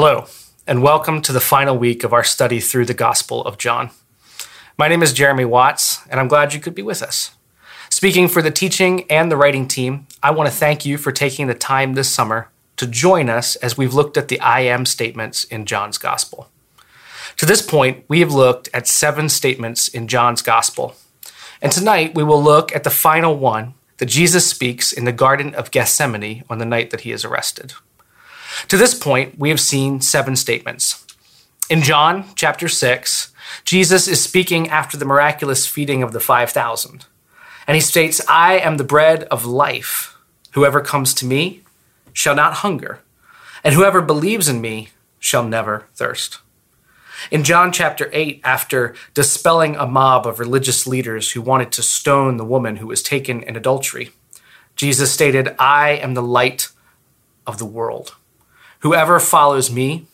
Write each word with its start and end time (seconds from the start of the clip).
Hello, 0.00 0.26
and 0.64 0.80
welcome 0.80 1.20
to 1.22 1.32
the 1.32 1.40
final 1.40 1.76
week 1.76 2.04
of 2.04 2.12
our 2.12 2.22
study 2.22 2.60
through 2.60 2.84
the 2.84 2.94
Gospel 2.94 3.42
of 3.42 3.58
John. 3.58 3.90
My 4.76 4.86
name 4.86 5.02
is 5.02 5.12
Jeremy 5.12 5.44
Watts, 5.44 6.06
and 6.08 6.20
I'm 6.20 6.28
glad 6.28 6.54
you 6.54 6.60
could 6.60 6.76
be 6.76 6.82
with 6.84 7.02
us. 7.02 7.32
Speaking 7.90 8.28
for 8.28 8.40
the 8.40 8.52
teaching 8.52 9.10
and 9.10 9.28
the 9.28 9.36
writing 9.36 9.66
team, 9.66 10.06
I 10.22 10.30
want 10.30 10.48
to 10.48 10.54
thank 10.54 10.86
you 10.86 10.98
for 10.98 11.10
taking 11.10 11.48
the 11.48 11.54
time 11.56 11.94
this 11.94 12.08
summer 12.08 12.48
to 12.76 12.86
join 12.86 13.28
us 13.28 13.56
as 13.56 13.76
we've 13.76 13.92
looked 13.92 14.16
at 14.16 14.28
the 14.28 14.38
I 14.38 14.60
am 14.60 14.86
statements 14.86 15.42
in 15.42 15.66
John's 15.66 15.98
Gospel. 15.98 16.48
To 17.38 17.44
this 17.44 17.60
point, 17.60 18.04
we 18.06 18.20
have 18.20 18.32
looked 18.32 18.68
at 18.72 18.86
seven 18.86 19.28
statements 19.28 19.88
in 19.88 20.06
John's 20.06 20.42
Gospel. 20.42 20.94
And 21.60 21.72
tonight 21.72 22.14
we 22.14 22.22
will 22.22 22.40
look 22.40 22.72
at 22.72 22.84
the 22.84 22.90
final 22.90 23.36
one 23.36 23.74
that 23.96 24.06
Jesus 24.06 24.48
speaks 24.48 24.92
in 24.92 25.06
the 25.06 25.12
Garden 25.12 25.56
of 25.56 25.72
Gethsemane 25.72 26.44
on 26.48 26.58
the 26.58 26.64
night 26.64 26.90
that 26.90 27.00
he 27.00 27.10
is 27.10 27.24
arrested. 27.24 27.72
To 28.66 28.76
this 28.76 28.94
point, 28.94 29.38
we 29.38 29.50
have 29.50 29.60
seen 29.60 30.00
seven 30.00 30.34
statements. 30.34 31.06
In 31.70 31.82
John 31.82 32.24
chapter 32.34 32.66
6, 32.68 33.32
Jesus 33.64 34.08
is 34.08 34.22
speaking 34.22 34.68
after 34.68 34.96
the 34.96 35.04
miraculous 35.04 35.66
feeding 35.66 36.02
of 36.02 36.12
the 36.12 36.20
5,000. 36.20 37.06
And 37.66 37.74
he 37.74 37.80
states, 37.80 38.20
I 38.28 38.58
am 38.58 38.76
the 38.76 38.84
bread 38.84 39.24
of 39.24 39.44
life. 39.44 40.16
Whoever 40.52 40.80
comes 40.80 41.14
to 41.14 41.26
me 41.26 41.62
shall 42.12 42.34
not 42.34 42.54
hunger, 42.54 43.00
and 43.62 43.74
whoever 43.74 44.00
believes 44.00 44.48
in 44.48 44.60
me 44.60 44.88
shall 45.20 45.44
never 45.44 45.86
thirst. 45.94 46.38
In 47.30 47.44
John 47.44 47.72
chapter 47.72 48.08
8, 48.12 48.40
after 48.44 48.94
dispelling 49.12 49.76
a 49.76 49.86
mob 49.86 50.26
of 50.26 50.40
religious 50.40 50.86
leaders 50.86 51.32
who 51.32 51.42
wanted 51.42 51.70
to 51.72 51.82
stone 51.82 52.36
the 52.36 52.44
woman 52.44 52.76
who 52.76 52.86
was 52.86 53.02
taken 53.02 53.42
in 53.42 53.56
adultery, 53.56 54.10
Jesus 54.74 55.12
stated, 55.12 55.54
I 55.58 55.90
am 55.90 56.14
the 56.14 56.22
light 56.22 56.70
of 57.46 57.58
the 57.58 57.66
world. 57.66 58.14
Whoever 58.80 59.18
follows 59.18 59.70
me 59.70 60.06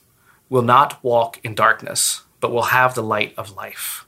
will 0.48 0.62
not 0.62 1.02
walk 1.02 1.38
in 1.44 1.54
darkness, 1.54 2.22
but 2.40 2.52
will 2.52 2.64
have 2.64 2.94
the 2.94 3.02
light 3.02 3.34
of 3.36 3.56
life. 3.56 4.06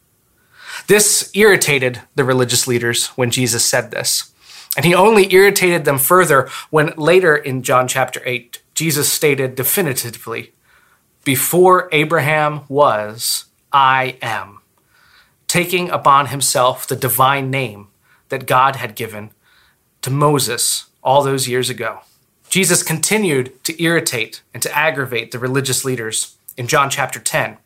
This 0.87 1.31
irritated 1.35 2.03
the 2.15 2.25
religious 2.25 2.67
leaders 2.67 3.09
when 3.09 3.31
Jesus 3.31 3.65
said 3.65 3.91
this. 3.91 4.33
And 4.77 4.85
he 4.85 4.95
only 4.95 5.33
irritated 5.33 5.85
them 5.85 5.99
further 5.99 6.49
when 6.71 6.93
later 6.97 7.35
in 7.35 7.63
John 7.63 7.89
chapter 7.89 8.21
8, 8.25 8.63
Jesus 8.75 9.11
stated 9.11 9.55
definitively, 9.55 10.53
Before 11.25 11.89
Abraham 11.93 12.63
was, 12.69 13.47
I 13.73 14.19
am, 14.21 14.61
taking 15.49 15.89
upon 15.91 16.27
himself 16.27 16.87
the 16.87 16.97
divine 16.97 17.51
name 17.51 17.89
that 18.29 18.47
God 18.47 18.77
had 18.77 18.95
given 18.95 19.31
to 20.03 20.11
Moses 20.11 20.87
all 21.03 21.23
those 21.23 21.49
years 21.49 21.71
ago. 21.71 22.01
Jesus 22.49 22.83
continued 22.83 23.63
to 23.65 23.83
irritate 23.83 24.43
and 24.55 24.63
to 24.63 24.77
aggravate 24.77 25.31
the 25.31 25.39
religious 25.39 25.85
leaders 25.85 26.37
in 26.57 26.67
John 26.67 26.91
chapter 26.91 27.21
10. 27.21 27.59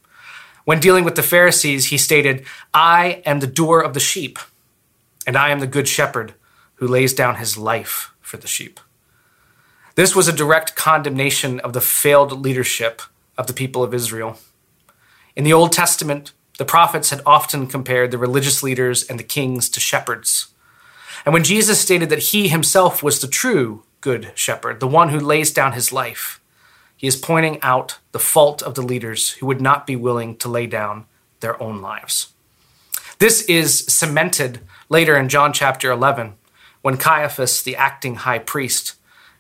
When 0.65 0.81
dealing 0.81 1.05
with 1.05 1.17
the 1.17 1.23
Pharisees, 1.23 1.87
he 1.87 1.99
stated, 1.99 2.45
I 2.73 3.23
am 3.25 3.41
the 3.41 3.47
door 3.47 3.81
of 3.83 3.95
the 3.95 4.01
sheep, 4.01 4.39
and 5.27 5.37
I 5.37 5.51
am 5.51 5.61
the 5.61 5.67
good 5.67 5.89
shepherd 5.89 6.35
who 6.77 6.87
lays 6.87 7.13
down 7.13 7.37
his 7.37 7.57
life 7.59 8.13
for 8.21 8.37
the 8.37 8.49
sheep. 8.49 8.81
This 9.95 10.15
was 10.17 10.29
a 10.29 10.33
direct 10.33 10.77
condemnation 10.77 11.61
of 11.61 11.73
the 11.73 11.81
failed 11.81 12.33
leadership 12.41 13.03
of 13.37 13.47
the 13.47 13.53
people 13.53 13.83
of 13.83 13.93
Israel. 13.93 14.39
In 15.37 15.45
the 15.45 15.53
Old 15.53 15.73
Testament, 15.73 16.33
the 16.59 16.65
prophets 16.65 17.11
had 17.11 17.23
often 17.25 17.67
compared 17.67 18.11
the 18.11 18.19
religious 18.19 18.63
leaders 18.63 19.03
and 19.03 19.19
the 19.19 19.25
kings 19.25 19.69
to 19.71 19.81
shepherds. 19.81 20.49
And 21.25 21.33
when 21.33 21.45
Jesus 21.45 21.81
stated 21.81 22.09
that 22.11 22.31
he 22.31 22.49
himself 22.49 23.03
was 23.03 23.21
the 23.21 23.29
true 23.29 23.83
good 24.01 24.33
shepherd, 24.35 24.81
the 24.81 24.89
one 24.89 25.11
who 25.11 25.21
lays 25.21 25.53
down 25.53 25.73
his 25.73 25.93
life. 25.93 26.41
He 26.97 27.07
is 27.07 27.17
pointing 27.17 27.61
out 27.63 27.99
the 28.13 28.19
fault 28.19 28.63
of 28.63 28.75
the 28.75 28.83
leaders 28.83 29.31
who 29.33 29.47
would 29.47 29.61
not 29.61 29.87
be 29.87 29.97
willing 29.97 30.37
to 30.37 30.49
lay 30.49 30.67
down 30.67 31.07
their 31.41 31.61
own 31.63 31.81
lives. 31.81 32.33
This 33.19 33.43
is 33.43 33.81
cemented 33.87 34.61
later 34.89 35.17
in 35.17 35.29
John 35.29 35.53
chapter 35.53 35.91
11 35.91 36.35
when 36.83 36.97
Caiaphas, 36.97 37.63
the 37.63 37.77
acting 37.77 38.17
high 38.17 38.39
priest, 38.39 38.95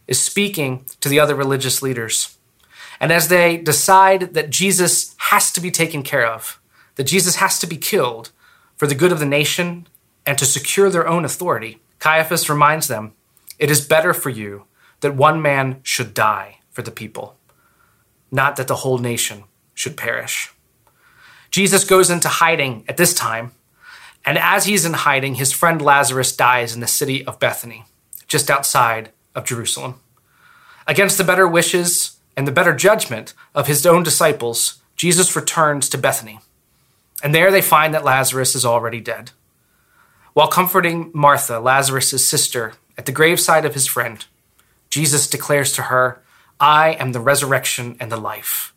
is 0.06 0.21
speaking 0.21 0.84
to 1.00 1.09
the 1.09 1.21
other 1.21 1.34
religious 1.34 1.82
leaders. 1.82 2.37
And 2.98 3.10
as 3.10 3.28
they 3.28 3.56
decide 3.56 4.34
that 4.34 4.50
Jesus 4.50 5.15
has 5.19 5.50
to 5.53 5.60
be 5.60 5.71
taken 5.71 6.03
care 6.03 6.27
of, 6.27 6.60
that 6.97 7.04
Jesus 7.04 7.37
has 7.37 7.59
to 7.60 7.66
be 7.66 7.78
killed 7.78 8.31
for 8.77 8.87
the 8.87 8.94
good 8.94 9.12
of 9.12 9.21
the 9.21 9.27
nation 9.27 9.87
and 10.27 10.37
to 10.37 10.44
secure 10.44 10.91
their 10.91 11.09
own 11.09 11.25
authority, 11.25 11.81
Caiaphas 11.98 12.50
reminds 12.50 12.88
them 12.88 13.12
it 13.60 13.71
is 13.71 13.87
better 13.87 14.12
for 14.12 14.31
you 14.31 14.65
that 15.00 15.15
one 15.15 15.41
man 15.41 15.81
should 15.82 16.15
die 16.15 16.59
for 16.71 16.82
the 16.82 16.91
people, 16.91 17.37
not 18.32 18.56
that 18.56 18.66
the 18.66 18.76
whole 18.76 18.98
nation 18.98 19.44
should 19.75 19.97
perish. 19.97 20.50
Jesus 21.50 21.84
goes 21.84 22.10
into 22.10 22.28
hiding 22.28 22.84
at 22.88 22.97
this 22.97 23.12
time, 23.12 23.53
and 24.25 24.38
as 24.38 24.65
he's 24.65 24.84
in 24.84 24.94
hiding, 24.94 25.34
his 25.34 25.53
friend 25.53 25.81
Lazarus 25.81 26.34
dies 26.34 26.75
in 26.75 26.81
the 26.81 26.87
city 26.87 27.25
of 27.26 27.38
Bethany, 27.38 27.84
just 28.26 28.50
outside 28.50 29.10
of 29.34 29.44
Jerusalem. 29.44 30.00
Against 30.87 31.19
the 31.19 31.25
better 31.25 31.47
wishes 31.47 32.16
and 32.37 32.48
the 32.48 32.53
better 32.53 32.75
judgment 32.75 33.34
of 33.54 33.66
his 33.66 33.84
own 33.84 34.03
disciples, 34.03 34.81
Jesus 34.97 35.37
returns 35.37 35.88
to 35.91 35.98
Bethany. 35.98 36.41
And 37.22 37.34
there 37.34 37.50
they 37.50 37.62
find 37.62 37.92
that 37.92 38.04
Lazarus 38.04 38.54
is 38.54 38.65
already 38.65 39.00
dead. 39.00 39.32
While 40.32 40.48
comforting 40.48 41.10
Martha, 41.12 41.59
Lazarus' 41.59 42.27
sister, 42.27 42.75
at 43.00 43.06
the 43.06 43.12
graveside 43.12 43.65
of 43.65 43.72
his 43.72 43.87
friend, 43.87 44.27
Jesus 44.91 45.27
declares 45.27 45.72
to 45.72 45.84
her, 45.84 46.21
I 46.61 46.91
am 47.00 47.12
the 47.12 47.19
resurrection 47.19 47.97
and 47.99 48.12
the 48.12 48.19
life. 48.19 48.75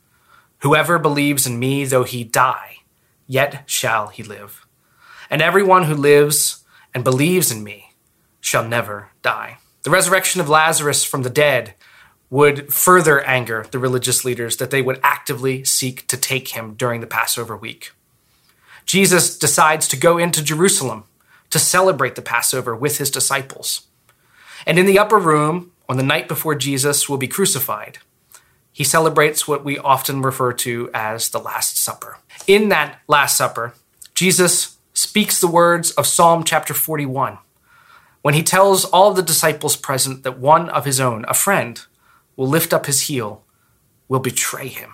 Whoever 0.59 0.97
believes 0.97 1.45
in 1.45 1.59
me, 1.59 1.83
though 1.83 2.05
he 2.05 2.23
die, 2.23 2.77
yet 3.27 3.69
shall 3.69 4.07
he 4.07 4.23
live. 4.23 4.65
And 5.29 5.41
everyone 5.41 5.83
who 5.83 5.93
lives 5.93 6.63
and 6.93 7.03
believes 7.03 7.51
in 7.51 7.65
me 7.65 7.91
shall 8.39 8.65
never 8.65 9.09
die. 9.21 9.57
The 9.81 9.89
resurrection 9.89 10.39
of 10.39 10.47
Lazarus 10.47 11.03
from 11.03 11.23
the 11.23 11.29
dead 11.29 11.73
would 12.29 12.73
further 12.73 13.19
anger 13.25 13.65
the 13.71 13.77
religious 13.77 14.23
leaders 14.23 14.55
that 14.55 14.71
they 14.71 14.81
would 14.81 15.01
actively 15.03 15.65
seek 15.65 16.07
to 16.07 16.15
take 16.15 16.55
him 16.55 16.75
during 16.75 17.01
the 17.01 17.07
Passover 17.07 17.57
week. 17.57 17.91
Jesus 18.85 19.37
decides 19.37 19.85
to 19.89 19.97
go 19.97 20.17
into 20.17 20.41
Jerusalem 20.41 21.03
to 21.49 21.59
celebrate 21.59 22.15
the 22.15 22.21
Passover 22.21 22.73
with 22.73 22.99
his 22.99 23.11
disciples. 23.11 23.87
And 24.65 24.79
in 24.79 24.85
the 24.85 24.99
upper 24.99 25.17
room, 25.17 25.71
on 25.89 25.97
the 25.97 26.03
night 26.03 26.27
before 26.27 26.55
Jesus 26.55 27.09
will 27.09 27.17
be 27.17 27.27
crucified, 27.27 27.99
he 28.71 28.83
celebrates 28.83 29.47
what 29.47 29.63
we 29.63 29.77
often 29.77 30.21
refer 30.21 30.53
to 30.53 30.89
as 30.93 31.29
the 31.29 31.39
Last 31.39 31.77
Supper. 31.77 32.17
In 32.47 32.69
that 32.69 32.99
Last 33.07 33.37
Supper, 33.37 33.73
Jesus 34.15 34.77
speaks 34.93 35.39
the 35.39 35.47
words 35.47 35.91
of 35.91 36.07
Psalm 36.07 36.43
chapter 36.43 36.73
41 36.73 37.37
when 38.23 38.33
he 38.33 38.41
tells 38.41 38.85
all 38.85 39.13
the 39.13 39.21
disciples 39.21 39.75
present 39.75 40.23
that 40.23 40.39
one 40.39 40.69
of 40.69 40.85
his 40.85 40.99
own, 40.99 41.25
a 41.27 41.33
friend, 41.33 41.81
will 42.35 42.47
lift 42.47 42.73
up 42.73 42.85
his 42.85 43.01
heel, 43.01 43.43
will 44.07 44.19
betray 44.19 44.69
him. 44.69 44.93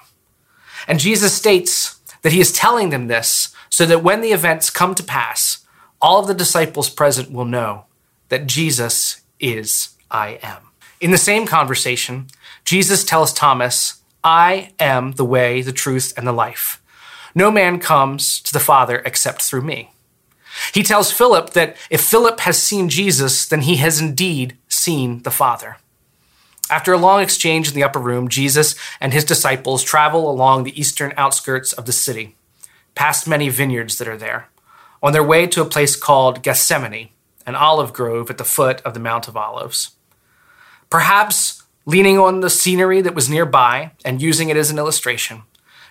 And 0.88 1.00
Jesus 1.00 1.34
states 1.34 2.00
that 2.24 2.34
he 2.34 2.42
is 2.42 2.52
telling 2.52 2.90
them 2.90 3.08
this 3.08 3.56
so 3.70 3.86
that 3.86 4.04
when 4.04 4.22
the 4.22 4.32
events 4.32 4.70
come 4.70 4.96
to 4.96 5.04
pass, 5.04 5.66
all 6.02 6.20
of 6.20 6.28
the 6.28 6.34
disciples 6.34 6.90
present 6.90 7.32
will 7.32 7.46
know 7.46 7.86
that 8.30 8.48
Jesus 8.48 9.22
is 9.40 9.96
I 10.12 10.40
am. 10.42 10.58
In 11.00 11.12
the 11.12 11.18
same 11.18 11.46
conversation, 11.46 12.28
Jesus 12.66 13.04
tells 13.04 13.34
Thomas, 13.34 14.02
I 14.24 14.72
am 14.80 15.14
the 15.14 15.26
way, 15.26 15.62
the 15.62 15.72
truth, 15.72 16.14
and 16.18 16.28
the 16.28 16.34
life. 16.34 16.82
No 17.34 17.52
man 17.52 17.80
comes 17.80 18.42
to 18.42 18.52
the 18.52 18.60
Father 18.60 19.02
except 19.06 19.42
through 19.42 19.62
me. 19.62 19.92
He 20.74 20.84
tells 20.84 21.12
Philip 21.12 21.52
that 21.52 21.78
if 21.90 22.02
Philip 22.02 22.42
has 22.42 22.62
seen 22.62 22.90
Jesus, 22.90 23.46
then 23.46 23.62
he 23.62 23.78
has 23.78 24.02
indeed 24.02 24.58
seen 24.68 25.24
the 25.24 25.32
Father. 25.32 25.78
After 26.70 26.94
a 26.94 26.98
long 26.98 27.22
exchange 27.22 27.70
in 27.70 27.76
the 27.76 27.84
upper 27.84 28.00
room, 28.00 28.28
Jesus 28.28 28.76
and 29.00 29.14
his 29.14 29.24
disciples 29.24 29.84
travel 29.84 30.30
along 30.30 30.64
the 30.64 30.80
eastern 30.80 31.14
outskirts 31.18 31.74
of 31.74 31.86
the 31.86 31.92
city, 31.92 32.36
past 32.94 33.28
many 33.28 33.50
vineyards 33.50 33.98
that 33.98 34.08
are 34.08 34.18
there, 34.18 34.50
on 35.02 35.14
their 35.14 35.24
way 35.24 35.48
to 35.48 35.62
a 35.62 35.66
place 35.66 35.96
called 35.96 36.44
Gethsemane, 36.44 37.10
an 37.50 37.56
olive 37.56 37.92
grove 37.92 38.30
at 38.30 38.38
the 38.38 38.44
foot 38.46 38.80
of 38.82 38.94
the 38.94 39.00
Mount 39.00 39.28
of 39.28 39.36
Olives. 39.36 39.96
Perhaps 40.92 41.64
leaning 41.86 42.20
on 42.20 42.42
the 42.42 42.50
scenery 42.50 43.02
that 43.02 43.16
was 43.16 43.28
nearby 43.28 43.92
and 44.06 44.22
using 44.22 44.50
it 44.50 44.56
as 44.56 44.70
an 44.70 44.78
illustration, 44.78 45.42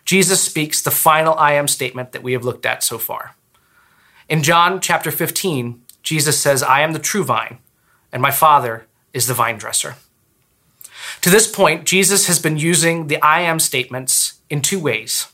Jesus 0.05 0.41
speaks 0.41 0.81
the 0.81 0.93
final 0.93 1.35
I 1.35 1.55
am 1.55 1.67
statement 1.67 2.13
that 2.13 2.23
we 2.23 2.33
have 2.33 2.45
looked 2.45 2.65
at 2.65 2.85
so 2.85 2.97
far. 2.97 3.35
In 4.29 4.45
John 4.45 4.81
chapter 4.81 5.11
15, 5.11 5.83
Jesus 6.05 6.41
says, 6.41 6.63
I 6.63 6.81
am 6.83 6.93
the 6.93 7.01
true 7.01 7.25
vine, 7.25 7.59
and 8.13 8.23
my 8.23 8.31
Father 8.31 8.87
is 9.13 9.27
the 9.27 9.35
vine 9.35 9.59
dresser. 9.59 9.97
To 11.23 11.31
this 11.31 11.51
point, 11.51 11.87
Jesus 11.87 12.29
has 12.29 12.39
been 12.39 12.57
using 12.57 13.09
the 13.09 13.21
I 13.21 13.41
am 13.41 13.59
statements 13.59 14.41
in 14.49 14.63
two 14.63 14.79
ways. 14.79 15.27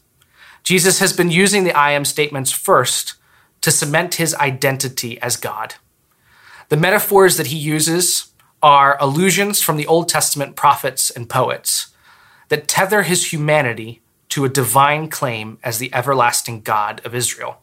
Jesus 0.62 1.00
has 1.00 1.12
been 1.12 1.30
using 1.30 1.64
the 1.64 1.76
I 1.76 1.90
am 1.90 2.06
statements 2.06 2.50
first 2.50 3.14
to 3.60 3.70
cement 3.70 4.14
his 4.14 4.34
identity 4.36 5.20
as 5.20 5.36
God. 5.36 5.74
The 6.74 6.80
metaphors 6.80 7.36
that 7.36 7.46
he 7.46 7.56
uses 7.56 8.32
are 8.60 8.98
allusions 9.00 9.62
from 9.62 9.76
the 9.76 9.86
Old 9.86 10.08
Testament 10.08 10.56
prophets 10.56 11.08
and 11.08 11.30
poets 11.30 11.94
that 12.48 12.66
tether 12.66 13.04
his 13.04 13.32
humanity 13.32 14.02
to 14.30 14.44
a 14.44 14.48
divine 14.48 15.08
claim 15.08 15.58
as 15.62 15.78
the 15.78 15.94
everlasting 15.94 16.62
God 16.62 17.00
of 17.04 17.14
Israel. 17.14 17.60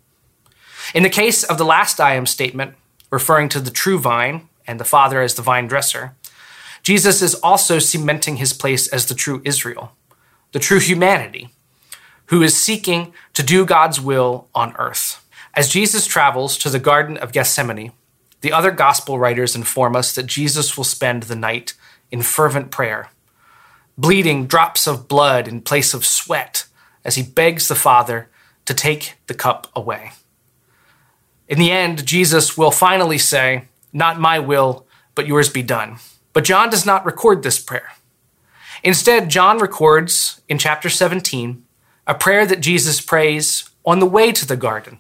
In 0.96 1.04
the 1.04 1.10
case 1.10 1.44
of 1.44 1.58
the 1.58 1.66
last 1.66 2.00
I 2.00 2.13
am 2.16 2.25
statement, 2.25 2.75
referring 3.10 3.50
to 3.50 3.60
the 3.60 3.69
true 3.69 4.00
vine 4.00 4.48
and 4.66 4.80
the 4.80 4.86
Father 4.86 5.22
as 5.22 5.36
the 5.36 5.42
vine 5.42 5.68
dresser, 5.68 6.16
Jesus 6.81 7.22
is 7.22 7.36
also 7.36 7.80
cementing 7.80 8.38
his 8.38 8.54
place 8.54 8.88
as 8.88 9.08
the 9.08 9.13
true 9.13 9.42
Israel, 9.44 9.92
the 10.54 10.60
true 10.60 10.80
humanity, 10.80 11.50
who 12.28 12.42
is 12.42 12.56
seeking 12.56 13.13
to 13.34 13.44
do 13.44 13.66
God's 13.66 14.00
will 14.00 14.48
on 14.56 14.74
earth. 14.78 15.22
As 15.54 15.68
Jesus 15.68 16.08
travels 16.08 16.58
to 16.60 16.69
the 16.69 16.80
Garden 16.80 17.18
of 17.18 17.34
Gethsemane, 17.34 17.92
the 18.41 18.51
other 18.51 18.71
gospel 18.71 19.19
writers 19.19 19.55
inform 19.55 19.95
us 19.95 20.13
that 20.13 20.25
Jesus 20.25 20.75
will 20.75 20.83
spend 20.83 21.23
the 21.23 21.35
night 21.35 21.73
in 22.11 22.21
fervent 22.21 22.71
prayer, 22.71 23.09
bleeding 23.97 24.47
drops 24.47 24.88
of 24.88 25.07
blood 25.07 25.47
in 25.47 25.61
place 25.61 25.93
of 25.93 26.05
sweat 26.05 26.65
as 27.05 27.15
he 27.15 27.23
begs 27.23 27.67
the 27.67 27.75
Father 27.75 28.29
to 28.65 28.73
take 28.73 29.15
the 29.27 29.33
cup 29.33 29.67
away. 29.75 30.11
In 31.47 31.59
the 31.59 31.71
end, 31.71 32.05
Jesus 32.05 32.57
will 32.57 32.71
finally 32.71 33.17
say, 33.17 33.67
Not 33.91 34.19
my 34.19 34.39
will, 34.39 34.88
but 35.15 35.27
yours 35.27 35.49
be 35.49 35.63
done. 35.63 35.97
But 36.33 36.45
John 36.45 36.69
does 36.69 36.85
not 36.85 37.05
record 37.05 37.43
this 37.43 37.59
prayer. 37.59 37.91
Instead, 38.83 39.29
John 39.29 39.59
records 39.59 40.41
in 40.47 40.57
chapter 40.57 40.89
17 40.89 41.63
a 42.07 42.15
prayer 42.15 42.45
that 42.45 42.61
Jesus 42.61 43.01
prays 43.01 43.69
on 43.85 43.99
the 43.99 44.05
way 44.05 44.31
to 44.31 44.45
the 44.45 44.57
garden, 44.57 44.99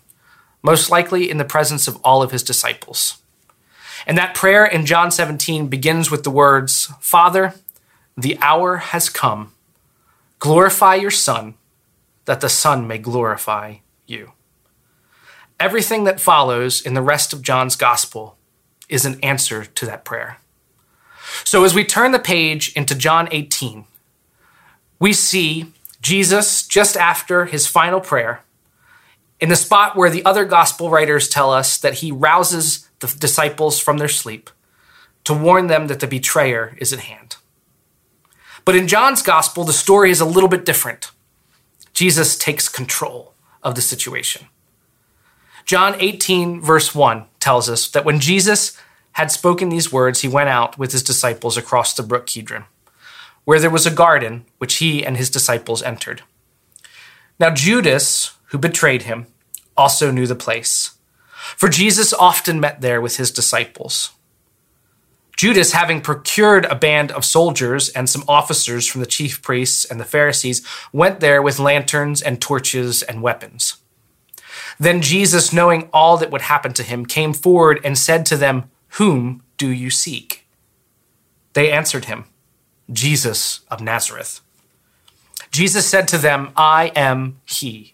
most 0.61 0.89
likely 0.89 1.29
in 1.29 1.37
the 1.37 1.45
presence 1.45 1.87
of 1.87 1.97
all 2.03 2.21
of 2.21 2.31
his 2.31 2.43
disciples. 2.43 3.20
And 4.05 4.17
that 4.17 4.35
prayer 4.35 4.65
in 4.65 4.85
John 4.85 5.11
17 5.11 5.67
begins 5.67 6.09
with 6.09 6.23
the 6.23 6.31
words 6.31 6.91
Father, 6.99 7.53
the 8.17 8.37
hour 8.41 8.77
has 8.77 9.09
come. 9.09 9.53
Glorify 10.39 10.95
your 10.95 11.11
Son, 11.11 11.55
that 12.25 12.41
the 12.41 12.49
Son 12.49 12.87
may 12.87 12.97
glorify 12.97 13.75
you. 14.07 14.31
Everything 15.59 16.03
that 16.05 16.19
follows 16.19 16.81
in 16.81 16.95
the 16.95 17.01
rest 17.01 17.33
of 17.33 17.43
John's 17.43 17.75
Gospel 17.75 18.37
is 18.89 19.05
an 19.05 19.19
answer 19.21 19.65
to 19.65 19.85
that 19.85 20.03
prayer. 20.03 20.37
So 21.43 21.63
as 21.63 21.73
we 21.73 21.83
turn 21.83 22.11
the 22.11 22.19
page 22.19 22.73
into 22.75 22.95
John 22.95 23.29
18, 23.31 23.85
we 24.99 25.13
see 25.13 25.71
Jesus 26.01 26.65
just 26.67 26.97
after 26.97 27.45
his 27.45 27.67
final 27.67 28.01
prayer 28.01 28.41
in 29.39 29.49
the 29.49 29.55
spot 29.55 29.95
where 29.95 30.09
the 30.09 30.23
other 30.23 30.45
gospel 30.45 30.89
writers 30.89 31.27
tell 31.27 31.51
us 31.51 31.77
that 31.79 31.95
he 31.95 32.11
rouses 32.11 32.87
the 33.01 33.15
disciples 33.19 33.79
from 33.79 33.97
their 33.97 34.07
sleep 34.07 34.49
to 35.23 35.33
warn 35.33 35.67
them 35.67 35.87
that 35.87 35.99
the 35.99 36.07
betrayer 36.07 36.75
is 36.79 36.93
at 36.93 36.99
hand. 36.99 37.35
But 38.65 38.75
in 38.75 38.87
John's 38.87 39.21
gospel, 39.21 39.63
the 39.63 39.73
story 39.73 40.11
is 40.11 40.21
a 40.21 40.25
little 40.25 40.49
bit 40.49 40.65
different. 40.65 41.11
Jesus 41.93 42.37
takes 42.37 42.69
control 42.69 43.33
of 43.63 43.75
the 43.75 43.81
situation. 43.81 44.47
John 45.65 45.95
18, 45.99 46.61
verse 46.61 46.95
1 46.95 47.25
tells 47.39 47.69
us 47.69 47.87
that 47.89 48.05
when 48.05 48.19
Jesus 48.19 48.77
had 49.13 49.31
spoken 49.31 49.69
these 49.69 49.91
words, 49.91 50.21
he 50.21 50.27
went 50.27 50.49
out 50.49 50.77
with 50.77 50.91
his 50.91 51.03
disciples 51.03 51.57
across 51.57 51.93
the 51.93 52.03
brook 52.03 52.27
Kidron, 52.27 52.65
where 53.43 53.59
there 53.59 53.69
was 53.69 53.85
a 53.85 53.91
garden 53.91 54.45
which 54.57 54.75
he 54.75 55.05
and 55.05 55.17
his 55.17 55.29
disciples 55.29 55.83
entered. 55.83 56.23
Now, 57.39 57.49
Judas, 57.49 58.35
who 58.45 58.57
betrayed 58.57 59.03
him, 59.03 59.27
also 59.75 60.11
knew 60.11 60.27
the 60.27 60.35
place, 60.35 60.91
for 61.57 61.69
Jesus 61.69 62.13
often 62.13 62.59
met 62.59 62.81
there 62.81 63.01
with 63.01 63.17
his 63.17 63.31
disciples. 63.31 64.11
Judas, 65.37 65.71
having 65.71 66.01
procured 66.01 66.65
a 66.65 66.75
band 66.75 67.11
of 67.11 67.25
soldiers 67.25 67.89
and 67.89 68.07
some 68.07 68.23
officers 68.27 68.85
from 68.85 69.01
the 69.01 69.07
chief 69.07 69.41
priests 69.41 69.85
and 69.85 69.99
the 69.99 70.05
Pharisees, 70.05 70.65
went 70.93 71.19
there 71.19 71.41
with 71.41 71.57
lanterns 71.57 72.21
and 72.21 72.39
torches 72.39 73.01
and 73.01 73.23
weapons. 73.23 73.77
Then 74.79 75.01
Jesus, 75.01 75.51
knowing 75.51 75.89
all 75.91 76.17
that 76.17 76.31
would 76.31 76.43
happen 76.43 76.73
to 76.73 76.83
him, 76.83 77.05
came 77.05 77.33
forward 77.33 77.79
and 77.83 77.97
said 77.97 78.25
to 78.27 78.37
them, 78.37 78.69
whom 78.95 79.41
do 79.57 79.69
you 79.69 79.89
seek? 79.89 80.45
They 81.53 81.71
answered 81.71 82.05
him, 82.05 82.25
Jesus 82.91 83.61
of 83.69 83.81
Nazareth. 83.81 84.41
Jesus 85.49 85.85
said 85.85 86.07
to 86.09 86.17
them, 86.17 86.51
I 86.55 86.91
am 86.95 87.39
he. 87.45 87.93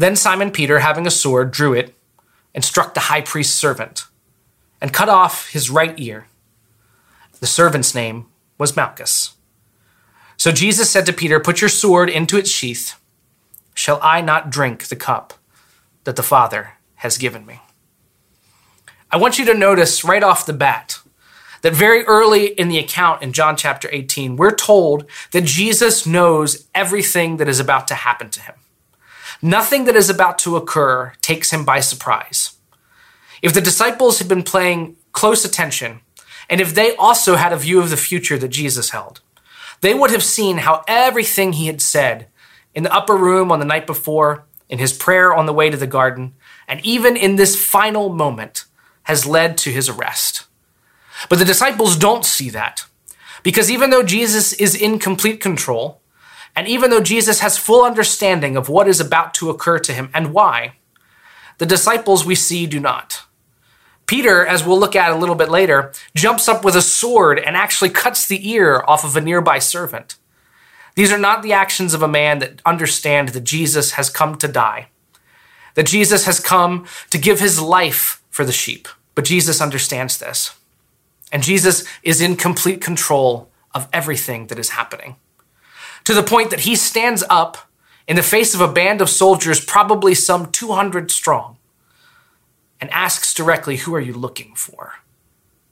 Then 0.00 0.16
Simon 0.16 0.50
Peter, 0.50 0.78
having 0.78 1.06
a 1.06 1.10
sword, 1.10 1.50
drew 1.50 1.74
it 1.74 1.94
and 2.54 2.64
struck 2.64 2.94
the 2.94 3.00
high 3.00 3.20
priest's 3.20 3.54
servant 3.54 4.04
and 4.80 4.92
cut 4.92 5.08
off 5.08 5.50
his 5.50 5.68
right 5.68 5.94
ear. 5.98 6.26
The 7.40 7.46
servant's 7.46 7.94
name 7.94 8.26
was 8.56 8.76
Malchus. 8.76 9.34
So 10.36 10.52
Jesus 10.52 10.88
said 10.88 11.04
to 11.06 11.12
Peter, 11.12 11.38
Put 11.38 11.60
your 11.60 11.68
sword 11.68 12.08
into 12.08 12.38
its 12.38 12.50
sheath. 12.50 12.98
Shall 13.74 14.00
I 14.02 14.20
not 14.20 14.50
drink 14.50 14.88
the 14.88 14.96
cup? 14.96 15.34
that 16.04 16.16
the 16.16 16.22
Father 16.22 16.72
has 16.96 17.18
given 17.18 17.44
me. 17.46 17.60
I 19.10 19.16
want 19.16 19.38
you 19.38 19.44
to 19.46 19.54
notice 19.54 20.04
right 20.04 20.22
off 20.22 20.46
the 20.46 20.52
bat 20.52 20.98
that 21.62 21.74
very 21.74 22.04
early 22.04 22.46
in 22.46 22.68
the 22.68 22.78
account 22.78 23.22
in 23.22 23.32
John 23.32 23.56
chapter 23.56 23.88
18, 23.92 24.36
we're 24.36 24.54
told 24.54 25.04
that 25.32 25.44
Jesus 25.44 26.06
knows 26.06 26.68
everything 26.74 27.36
that 27.36 27.48
is 27.48 27.60
about 27.60 27.86
to 27.88 27.94
happen 27.94 28.30
to 28.30 28.40
him. 28.40 28.54
Nothing 29.42 29.84
that 29.84 29.96
is 29.96 30.10
about 30.10 30.38
to 30.40 30.56
occur 30.56 31.14
takes 31.22 31.50
him 31.50 31.64
by 31.64 31.80
surprise. 31.80 32.56
If 33.40 33.54
the 33.54 33.60
disciples 33.60 34.18
had 34.18 34.28
been 34.28 34.42
paying 34.42 34.96
close 35.12 35.44
attention, 35.44 36.00
and 36.50 36.60
if 36.60 36.74
they 36.74 36.94
also 36.96 37.36
had 37.36 37.52
a 37.52 37.56
view 37.56 37.80
of 37.80 37.90
the 37.90 37.96
future 37.96 38.36
that 38.36 38.48
Jesus 38.48 38.90
held, 38.90 39.20
they 39.80 39.94
would 39.94 40.10
have 40.10 40.22
seen 40.22 40.58
how 40.58 40.84
everything 40.86 41.54
he 41.54 41.66
had 41.66 41.80
said 41.80 42.26
in 42.74 42.82
the 42.82 42.92
upper 42.92 43.16
room 43.16 43.50
on 43.50 43.60
the 43.60 43.64
night 43.64 43.86
before 43.86 44.44
in 44.68 44.78
his 44.78 44.92
prayer 44.92 45.34
on 45.34 45.46
the 45.46 45.52
way 45.52 45.70
to 45.70 45.76
the 45.76 45.86
garden, 45.86 46.34
and 46.68 46.84
even 46.84 47.16
in 47.16 47.36
this 47.36 47.60
final 47.62 48.10
moment 48.10 48.64
has 49.04 49.26
led 49.26 49.56
to 49.58 49.70
his 49.70 49.88
arrest. 49.88 50.46
But 51.28 51.38
the 51.38 51.44
disciples 51.44 51.96
don't 51.96 52.24
see 52.24 52.50
that. 52.50 52.84
Because 53.42 53.70
even 53.70 53.90
though 53.90 54.02
Jesus 54.02 54.52
is 54.52 54.74
in 54.74 54.98
complete 54.98 55.40
control, 55.40 55.99
and 56.54 56.68
even 56.68 56.90
though 56.90 57.00
Jesus 57.00 57.40
has 57.40 57.56
full 57.56 57.84
understanding 57.84 58.56
of 58.56 58.68
what 58.68 58.88
is 58.88 59.00
about 59.00 59.34
to 59.34 59.50
occur 59.50 59.78
to 59.78 59.92
him 59.92 60.10
and 60.12 60.32
why, 60.32 60.74
the 61.58 61.66
disciples 61.66 62.24
we 62.24 62.34
see 62.34 62.66
do 62.66 62.80
not. 62.80 63.22
Peter, 64.06 64.44
as 64.44 64.64
we'll 64.64 64.78
look 64.78 64.96
at 64.96 65.12
a 65.12 65.16
little 65.16 65.36
bit 65.36 65.48
later, 65.48 65.92
jumps 66.16 66.48
up 66.48 66.64
with 66.64 66.74
a 66.74 66.82
sword 66.82 67.38
and 67.38 67.56
actually 67.56 67.90
cuts 67.90 68.26
the 68.26 68.50
ear 68.50 68.82
off 68.88 69.04
of 69.04 69.14
a 69.14 69.20
nearby 69.20 69.58
servant. 69.58 70.16
These 70.96 71.12
are 71.12 71.18
not 71.18 71.42
the 71.42 71.52
actions 71.52 71.94
of 71.94 72.02
a 72.02 72.08
man 72.08 72.40
that 72.40 72.60
understand 72.66 73.28
that 73.28 73.44
Jesus 73.44 73.92
has 73.92 74.10
come 74.10 74.36
to 74.38 74.48
die, 74.48 74.88
that 75.74 75.86
Jesus 75.86 76.24
has 76.24 76.40
come 76.40 76.86
to 77.10 77.18
give 77.18 77.38
his 77.38 77.60
life 77.60 78.20
for 78.30 78.44
the 78.44 78.52
sheep. 78.52 78.88
But 79.14 79.24
Jesus 79.24 79.60
understands 79.60 80.18
this. 80.18 80.58
And 81.30 81.42
Jesus 81.42 81.84
is 82.02 82.20
in 82.20 82.36
complete 82.36 82.80
control 82.80 83.48
of 83.72 83.88
everything 83.92 84.48
that 84.48 84.58
is 84.58 84.70
happening. 84.70 85.16
To 86.10 86.16
the 86.16 86.24
point 86.24 86.50
that 86.50 86.62
he 86.62 86.74
stands 86.74 87.22
up 87.30 87.56
in 88.08 88.16
the 88.16 88.22
face 88.24 88.52
of 88.52 88.60
a 88.60 88.66
band 88.66 89.00
of 89.00 89.08
soldiers, 89.08 89.64
probably 89.64 90.12
some 90.12 90.50
200 90.50 91.08
strong, 91.08 91.56
and 92.80 92.90
asks 92.90 93.32
directly, 93.32 93.76
Who 93.76 93.94
are 93.94 94.00
you 94.00 94.12
looking 94.12 94.56
for? 94.56 94.94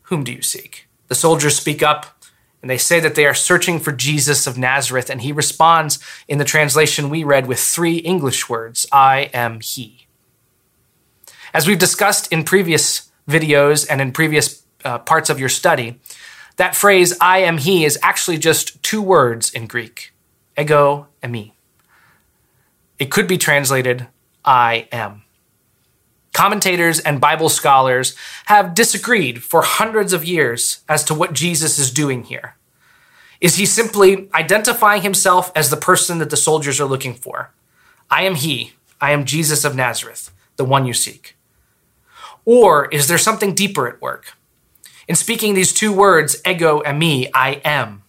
Whom 0.03 0.23
do 0.23 0.33
you 0.33 0.41
seek? 0.41 0.87
The 1.09 1.17
soldiers 1.17 1.57
speak 1.57 1.83
up 1.83 2.23
and 2.63 2.71
they 2.71 2.79
say 2.79 3.01
that 3.01 3.17
they 3.17 3.27
are 3.27 3.35
searching 3.35 3.81
for 3.81 3.91
Jesus 3.91 4.47
of 4.47 4.57
Nazareth. 4.57 5.11
And 5.11 5.23
he 5.23 5.33
responds 5.33 5.99
in 6.29 6.39
the 6.39 6.45
translation 6.45 7.11
we 7.11 7.25
read 7.25 7.49
with 7.49 7.59
three 7.59 7.97
English 7.97 8.49
words 8.49 8.87
I 8.93 9.31
am 9.35 9.59
he. 9.59 10.07
As 11.53 11.67
we've 11.67 11.81
discussed 11.81 12.33
in 12.33 12.45
previous 12.45 13.11
videos 13.29 13.85
and 13.91 14.01
in 14.01 14.13
previous 14.13 14.63
uh, 14.85 14.99
parts 14.99 15.31
of 15.31 15.41
your 15.41 15.49
study, 15.49 15.99
that 16.59 16.77
phrase 16.77 17.19
I 17.21 17.39
am 17.39 17.59
he 17.59 17.85
is 17.85 17.99
actually 18.05 18.39
just 18.39 18.81
two 18.85 19.03
words 19.03 19.51
in 19.51 19.67
Greek 19.67 20.13
ego 20.59 21.07
eimi. 21.23 21.53
It 22.99 23.11
could 23.11 23.29
be 23.29 23.39
translated 23.39 24.09
I 24.45 24.89
am. 24.93 25.23
Commentators 26.33 27.01
and 27.01 27.21
Bible 27.21 27.49
scholars 27.49 28.15
have 28.47 28.75
disagreed 28.75 29.43
for 29.43 29.63
hundreds 29.63 30.13
of 30.13 30.25
years 30.25 30.81
as 30.89 31.05
to 31.05 31.15
what 31.15 31.33
Jesus 31.33 31.79
is 31.79 31.91
doing 31.91 32.25
here. 32.25 32.55
Is 33.41 33.57
he 33.57 33.67
simply 33.67 34.29
identifying 34.35 35.03
himself 35.03 35.53
as 35.55 35.71
the 35.71 35.77
person 35.77 36.19
that 36.19 36.31
the 36.31 36.37
soldiers 36.37 36.81
are 36.81 36.87
looking 36.87 37.15
for? 37.15 37.53
I 38.11 38.23
am 38.23 38.35
he. 38.35 38.73
I 39.01 39.13
am 39.13 39.25
Jesus 39.25 39.65
of 39.65 39.77
Nazareth, 39.77 40.31
the 40.57 40.65
one 40.65 40.87
you 40.87 40.95
seek. 40.95 41.37
Or 42.45 42.87
is 42.87 43.07
there 43.07 43.19
something 43.19 43.55
deeper 43.55 43.87
at 43.87 44.01
work? 44.01 44.35
In 45.07 45.15
speaking 45.15 45.55
these 45.55 45.73
two 45.73 45.93
words, 45.93 46.41
ego 46.47 46.83
eimi, 46.83 47.31
I 47.33 47.61
am, 47.65 48.03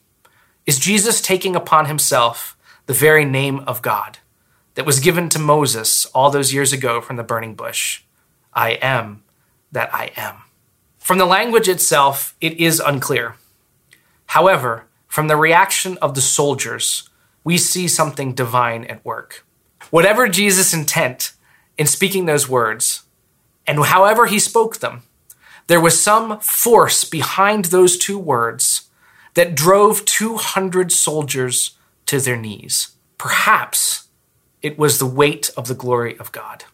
is 0.69 0.77
Jesus 0.77 1.19
taking 1.19 1.55
upon 1.55 1.87
himself 1.87 2.55
the 2.85 2.93
very 2.93 3.25
name 3.25 3.61
of 3.61 3.81
God 3.81 4.19
that 4.75 4.85
was 4.85 4.99
given 4.99 5.27
to 5.29 5.39
Moses 5.39 6.05
all 6.13 6.29
those 6.29 6.53
years 6.53 6.71
ago 6.71 7.01
from 7.01 7.15
the 7.15 7.23
burning 7.23 7.55
bush? 7.55 8.03
I 8.53 8.73
am 8.73 9.23
that 9.71 9.91
I 9.91 10.11
am. 10.15 10.43
From 10.99 11.17
the 11.17 11.25
language 11.25 11.67
itself, 11.67 12.35
it 12.39 12.53
is 12.59 12.79
unclear. 12.79 13.33
However, 14.27 14.85
from 15.07 15.27
the 15.27 15.37
reaction 15.37 15.97
of 16.03 16.13
the 16.13 16.21
soldiers, 16.21 17.09
we 17.43 17.57
see 17.57 17.87
something 17.87 18.35
divine 18.35 18.83
at 18.83 19.03
work. 19.03 19.47
Whatever 19.89 20.27
Jesus' 20.27 20.71
intent 20.71 21.31
in 21.79 21.87
speaking 21.87 22.27
those 22.27 22.47
words, 22.47 23.05
and 23.65 23.85
however 23.85 24.27
he 24.27 24.37
spoke 24.37 24.77
them, 24.77 25.01
there 25.65 25.81
was 25.81 25.99
some 25.99 26.39
force 26.41 27.05
behind 27.05 27.65
those 27.65 27.97
two 27.97 28.19
words 28.19 28.78
that 29.33 29.55
drove 29.55 30.05
200 30.05 30.91
soldiers 30.91 31.77
to 32.05 32.19
their 32.19 32.37
knees. 32.37 32.95
Perhaps 33.17 34.07
it 34.61 34.77
was 34.77 34.99
the 34.99 35.05
weight 35.05 35.49
of 35.55 35.67
the 35.67 35.75
glory 35.75 36.17
of 36.19 36.31
God. 36.31 36.65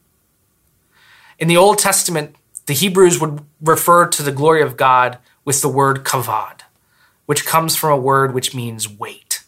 In 1.38 1.48
the 1.48 1.58
Old 1.58 1.78
Testament, 1.78 2.36
the 2.66 2.74
Hebrews 2.74 3.20
would 3.20 3.46
refer 3.62 4.08
to 4.08 4.24
the 4.24 4.32
glory 4.32 4.62
of 4.62 4.78
God 4.78 5.18
with 5.44 5.62
the 5.62 5.70
word 5.70 6.04
kavod, 6.04 6.62
which 7.26 7.46
comes 7.46 7.76
from 7.76 7.92
a 7.92 8.02
word 8.02 8.34
which 8.34 8.56
means 8.56 8.90
weight. 8.90 9.44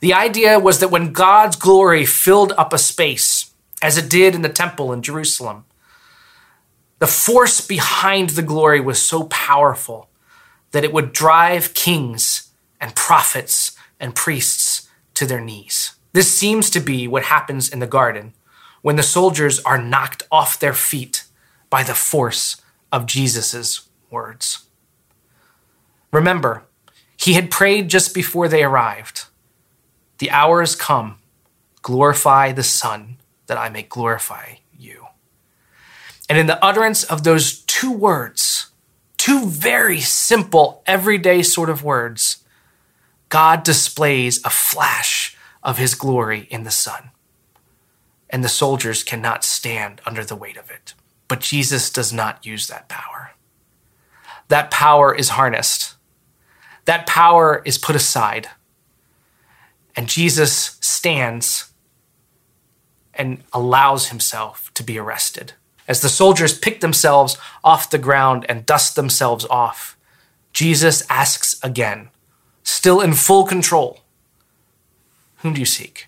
The 0.00 0.14
idea 0.14 0.58
was 0.58 0.80
that 0.80 0.90
when 0.90 1.12
God's 1.12 1.56
glory 1.56 2.06
filled 2.06 2.52
up 2.52 2.72
a 2.72 2.78
space, 2.78 3.52
as 3.82 3.98
it 3.98 4.08
did 4.08 4.34
in 4.34 4.42
the 4.42 4.48
temple 4.48 4.92
in 4.92 5.02
Jerusalem, 5.02 5.64
the 6.98 7.06
force 7.06 7.60
behind 7.60 8.30
the 8.30 8.42
glory 8.42 8.80
was 8.80 9.02
so 9.02 9.24
powerful 9.24 10.08
that 10.74 10.82
it 10.82 10.92
would 10.92 11.12
drive 11.12 11.72
kings 11.72 12.50
and 12.80 12.96
prophets 12.96 13.76
and 14.00 14.12
priests 14.12 14.88
to 15.14 15.24
their 15.24 15.40
knees. 15.40 15.92
This 16.12 16.36
seems 16.36 16.68
to 16.70 16.80
be 16.80 17.06
what 17.06 17.22
happens 17.22 17.68
in 17.68 17.78
the 17.78 17.86
garden 17.86 18.34
when 18.82 18.96
the 18.96 19.02
soldiers 19.04 19.60
are 19.60 19.80
knocked 19.80 20.24
off 20.32 20.58
their 20.58 20.74
feet 20.74 21.26
by 21.70 21.84
the 21.84 21.94
force 21.94 22.60
of 22.90 23.06
Jesus' 23.06 23.88
words. 24.10 24.64
Remember, 26.12 26.64
he 27.16 27.34
had 27.34 27.52
prayed 27.52 27.88
just 27.88 28.12
before 28.12 28.48
they 28.48 28.64
arrived 28.64 29.26
The 30.18 30.32
hour 30.32 30.58
has 30.58 30.74
come, 30.74 31.18
glorify 31.82 32.50
the 32.50 32.64
Son, 32.64 33.18
that 33.46 33.58
I 33.58 33.68
may 33.68 33.82
glorify 33.82 34.54
you. 34.76 35.06
And 36.28 36.36
in 36.36 36.46
the 36.46 36.62
utterance 36.64 37.04
of 37.04 37.22
those 37.22 37.60
two 37.60 37.92
words, 37.92 38.53
two 39.24 39.46
very 39.46 40.00
simple, 40.00 40.82
everyday 40.84 41.42
sort 41.42 41.70
of 41.70 41.82
words, 41.82 42.44
God 43.30 43.62
displays 43.62 44.38
a 44.44 44.50
flash 44.50 45.34
of 45.62 45.78
his 45.78 45.94
glory 45.94 46.46
in 46.50 46.64
the 46.64 46.70
Son. 46.70 47.10
And 48.28 48.44
the 48.44 48.50
soldiers 48.50 49.02
cannot 49.02 49.42
stand 49.42 50.02
under 50.04 50.26
the 50.26 50.36
weight 50.36 50.58
of 50.58 50.70
it. 50.70 50.92
But 51.26 51.40
Jesus 51.40 51.88
does 51.88 52.12
not 52.12 52.44
use 52.44 52.66
that 52.66 52.90
power. 52.90 53.30
That 54.48 54.70
power 54.70 55.14
is 55.14 55.30
harnessed, 55.30 55.94
that 56.84 57.06
power 57.06 57.62
is 57.64 57.78
put 57.78 57.96
aside. 57.96 58.50
And 59.96 60.06
Jesus 60.06 60.76
stands 60.82 61.72
and 63.14 63.42
allows 63.54 64.08
himself 64.08 64.70
to 64.74 64.82
be 64.82 64.98
arrested. 64.98 65.54
As 65.86 66.00
the 66.00 66.08
soldiers 66.08 66.58
pick 66.58 66.80
themselves 66.80 67.36
off 67.62 67.90
the 67.90 67.98
ground 67.98 68.46
and 68.48 68.66
dust 68.66 68.96
themselves 68.96 69.44
off, 69.50 69.96
Jesus 70.52 71.02
asks 71.10 71.58
again, 71.62 72.10
still 72.62 73.00
in 73.00 73.12
full 73.12 73.44
control 73.44 74.00
Whom 75.44 75.52
do 75.52 75.60
you 75.60 75.66
seek? 75.66 76.06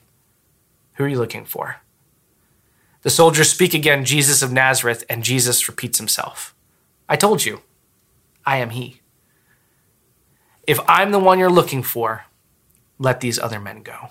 Who 0.94 1.04
are 1.04 1.08
you 1.08 1.18
looking 1.18 1.44
for? 1.44 1.76
The 3.02 3.10
soldiers 3.10 3.50
speak 3.50 3.74
again, 3.74 4.06
Jesus 4.06 4.40
of 4.40 4.50
Nazareth, 4.50 5.04
and 5.10 5.22
Jesus 5.22 5.68
repeats 5.68 5.98
himself. 5.98 6.54
I 7.06 7.16
told 7.16 7.44
you, 7.44 7.60
I 8.46 8.56
am 8.56 8.70
he. 8.70 9.02
If 10.66 10.80
I'm 10.88 11.10
the 11.10 11.18
one 11.18 11.38
you're 11.38 11.50
looking 11.50 11.82
for, 11.82 12.24
let 12.98 13.20
these 13.20 13.38
other 13.38 13.60
men 13.60 13.82
go. 13.82 14.08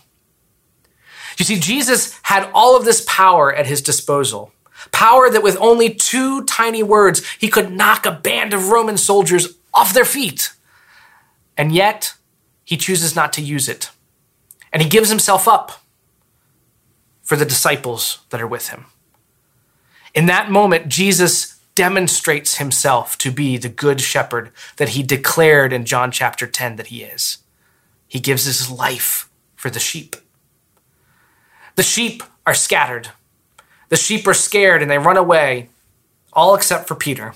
You 1.39 1.43
see, 1.43 1.59
Jesus 1.59 2.19
had 2.21 2.47
all 2.53 2.77
of 2.77 2.85
this 2.85 3.03
power 3.07 3.51
at 3.51 3.65
his 3.65 3.81
disposal. 3.81 4.53
Power 4.91 5.29
that 5.29 5.43
with 5.43 5.57
only 5.59 5.93
two 5.93 6.43
tiny 6.45 6.83
words, 6.83 7.27
he 7.39 7.49
could 7.49 7.71
knock 7.71 8.05
a 8.05 8.11
band 8.11 8.53
of 8.53 8.69
Roman 8.69 8.97
soldiers 8.97 9.55
off 9.73 9.93
their 9.93 10.05
feet. 10.05 10.53
And 11.57 11.71
yet, 11.71 12.13
he 12.63 12.77
chooses 12.77 13.15
not 13.15 13.33
to 13.33 13.41
use 13.41 13.69
it. 13.69 13.91
And 14.71 14.81
he 14.81 14.89
gives 14.89 15.09
himself 15.09 15.47
up 15.47 15.83
for 17.23 17.35
the 17.35 17.45
disciples 17.45 18.19
that 18.29 18.41
are 18.41 18.47
with 18.47 18.69
him. 18.69 18.85
In 20.13 20.27
that 20.27 20.51
moment, 20.51 20.87
Jesus 20.87 21.59
demonstrates 21.75 22.57
himself 22.57 23.17
to 23.17 23.31
be 23.31 23.57
the 23.57 23.69
good 23.69 23.99
shepherd 23.99 24.51
that 24.77 24.89
he 24.89 25.03
declared 25.03 25.73
in 25.73 25.85
John 25.85 26.11
chapter 26.11 26.47
10 26.47 26.77
that 26.77 26.87
he 26.87 27.03
is. 27.03 27.39
He 28.07 28.19
gives 28.19 28.45
his 28.45 28.69
life 28.71 29.29
for 29.55 29.69
the 29.69 29.79
sheep. 29.79 30.15
The 31.75 31.83
sheep 31.83 32.23
are 32.45 32.53
scattered. 32.53 33.09
The 33.95 34.01
sheep 34.01 34.27
are 34.27 34.33
scared 34.33 34.81
and 34.81 34.91
they 34.91 34.97
run 34.97 35.15
away, 35.15 35.69
all 36.33 36.53
except 36.53 36.85
for 36.85 36.95
Peter. 36.95 37.33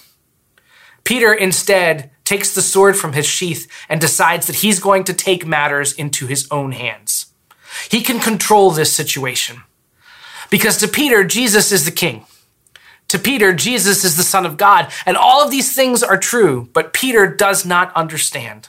Peter 1.05 1.33
instead 1.33 2.11
takes 2.25 2.53
the 2.53 2.61
sword 2.61 2.97
from 2.97 3.13
his 3.13 3.25
sheath 3.25 3.65
and 3.87 4.01
decides 4.01 4.45
that 4.45 4.57
he's 4.57 4.81
going 4.81 5.05
to 5.05 5.13
take 5.13 5.45
matters 5.45 5.93
into 5.93 6.27
his 6.27 6.49
own 6.51 6.73
hands. 6.73 7.27
He 7.89 8.01
can 8.01 8.19
control 8.19 8.71
this 8.71 8.91
situation. 8.91 9.61
Because 10.49 10.75
to 10.79 10.89
Peter, 10.89 11.23
Jesus 11.23 11.71
is 11.71 11.85
the 11.85 11.91
king. 11.91 12.25
To 13.07 13.17
Peter, 13.17 13.53
Jesus 13.53 14.03
is 14.03 14.17
the 14.17 14.23
Son 14.23 14.45
of 14.45 14.57
God. 14.57 14.91
And 15.05 15.15
all 15.15 15.41
of 15.41 15.51
these 15.51 15.73
things 15.73 16.03
are 16.03 16.17
true, 16.17 16.67
but 16.73 16.91
Peter 16.91 17.25
does 17.33 17.65
not 17.65 17.95
understand 17.95 18.67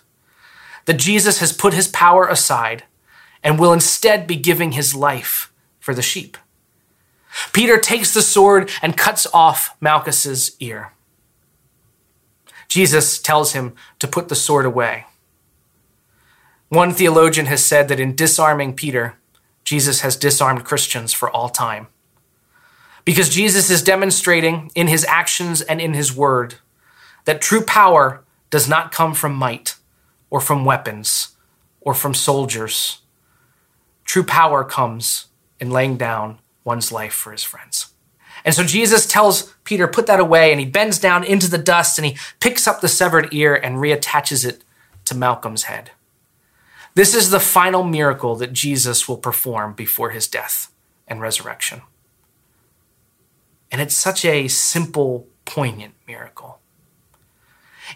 that 0.85 1.01
Jesus 1.01 1.41
has 1.41 1.53
put 1.53 1.75
his 1.75 1.89
power 1.89 2.29
aside 2.29 2.85
and 3.43 3.59
will 3.59 3.73
instead 3.73 4.29
be 4.29 4.37
giving 4.37 4.71
his 4.71 4.95
life 4.95 5.53
for 5.81 5.93
the 5.93 6.03
sheep. 6.03 6.39
Peter 7.53 7.79
takes 7.79 8.13
the 8.13 8.23
sword 8.23 8.71
and 8.83 8.97
cuts 8.97 9.27
off 9.33 9.77
Malchus's 9.81 10.57
ear. 10.61 10.93
Jesus 12.69 13.19
tells 13.19 13.53
him 13.53 13.75
to 13.99 14.09
put 14.09 14.29
the 14.29 14.35
sword 14.35 14.65
away. 14.65 15.07
One 16.69 16.93
theologian 16.93 17.47
has 17.47 17.65
said 17.65 17.89
that 17.89 17.99
in 17.99 18.15
disarming 18.15 18.75
Peter, 18.75 19.17
Jesus 19.65 20.03
has 20.03 20.17
disarmed 20.17 20.65
Christians 20.65 21.13
for 21.13 21.31
all 21.31 21.49
time. 21.49 21.89
Because 23.05 23.29
Jesus 23.29 23.71
is 23.71 23.83
demonstrating 23.83 24.71
in 24.75 24.87
his 24.87 25.05
actions 25.07 25.63
and 25.63 25.81
in 25.81 25.95
his 25.95 26.15
word 26.15 26.57
that 27.25 27.41
true 27.41 27.63
power 27.63 28.25
does 28.51 28.69
not 28.69 28.93
come 28.93 29.15
from 29.15 29.35
might 29.35 29.77
or 30.29 30.41
from 30.41 30.65
weapons 30.65 31.37
or 31.81 31.95
from 31.95 32.15
soldiers. 32.15 33.01
True 34.05 34.25
power 34.25 34.65
comes 34.65 35.27
in 35.59 35.71
laying 35.71 35.97
down 35.97 36.40
one's 36.65 36.93
life 36.93 37.15
for 37.15 37.33
his 37.33 37.43
friends. 37.43 37.93
And 38.45 38.55
so 38.55 38.65
Jesus 38.65 39.07
tells 39.07 39.55
Peter, 39.65 39.87
put 39.87 40.07
that 40.07 40.21
away, 40.21 40.51
and 40.51 40.61
he 40.61 40.67
bends 40.67 40.99
down 40.99 41.25
into 41.25 41.51
the 41.51 41.59
dust 41.59 41.99
and 41.99 42.07
he 42.07 42.17
picks 42.41 42.67
up 42.67 42.81
the 42.81 42.89
severed 42.89 43.33
ear 43.33 43.55
and 43.55 43.77
reattaches 43.77 44.47
it 44.47 44.65
to 45.05 45.15
Malcolm's 45.15 45.65
head. 45.65 45.91
This 46.95 47.15
is 47.15 47.31
the 47.31 47.41
final 47.41 47.85
miracle 47.85 48.35
that 48.37 48.53
Jesus 48.53 49.09
will 49.09 49.17
perform 49.17 49.75
before 49.75 50.11
his 50.11 50.27
death 50.27 50.73
and 51.07 51.21
resurrection. 51.21 51.83
And 53.71 53.81
it's 53.81 53.95
such 53.95 54.25
a 54.25 54.49
simple, 54.49 55.29
poignant 55.45 55.95
miracle. 56.07 56.59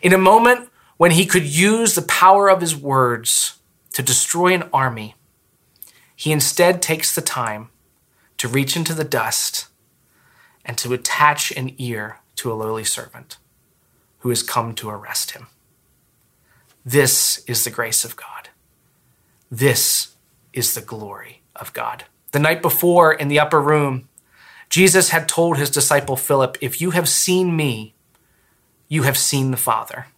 In 0.02 0.12
a 0.12 0.18
moment 0.18 0.71
when 0.97 1.12
he 1.12 1.26
could 1.26 1.44
use 1.44 1.94
the 1.94 2.02
power 2.02 2.49
of 2.49 2.61
his 2.61 2.76
words 2.76 3.59
to 3.92 4.02
destroy 4.02 4.54
an 4.54 4.68
army, 4.73 5.16
he 6.14 6.30
instead 6.30 6.80
takes 6.80 7.14
the 7.14 7.23
time 7.23 7.71
to 8.45 8.49
reach 8.49 8.77
into 8.77 8.93
the 8.93 9.05
dust 9.05 9.69
and 10.67 10.77
to 10.77 10.93
attach 10.93 11.51
an 11.53 11.75
ear 11.79 12.19
to 12.37 12.53
a 12.53 12.61
lowly 12.63 12.85
servant 12.85 13.39
who 14.19 14.29
has 14.29 14.43
come 14.43 14.75
to 14.75 14.91
arrest 14.91 15.31
him. 15.31 15.47
This 16.85 17.43
is 17.47 17.65
the 17.65 17.71
grace 17.71 18.05
of 18.05 18.17
God. 18.17 18.51
This 19.51 20.15
is 20.53 20.75
the 20.75 20.83
glory 20.83 21.41
of 21.57 21.73
God. 21.73 22.05
The 22.33 22.39
night 22.39 22.61
before 22.61 23.15
in 23.15 23.29
the 23.29 23.41
upper 23.41 23.63
room, 23.63 24.11
Jesus 24.69 25.09
had 25.09 25.27
told 25.27 25.57
his 25.57 25.71
disciple 25.71 26.15
Philip, 26.15 26.59
If 26.61 26.83
you 26.83 26.91
have 26.91 27.09
seen 27.09 27.57
me, 27.57 27.95
you 28.89 29.05
have 29.05 29.17
seen 29.17 29.53
the 29.53 29.57
Father. 29.57 30.09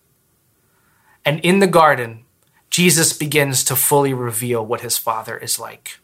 And 1.24 1.38
in 1.44 1.60
the 1.60 1.68
garden, 1.68 2.24
Jesus 2.70 3.12
begins 3.12 3.62
to 3.62 3.76
fully 3.76 4.12
reveal 4.12 4.66
what 4.66 4.80
his 4.80 4.98
Father 4.98 5.38
is 5.38 5.60
like. 5.60 6.00